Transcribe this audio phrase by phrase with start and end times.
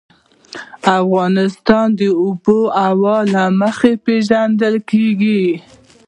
[0.99, 5.43] افغانستان د آب وهوا له مخې پېژندل کېږي.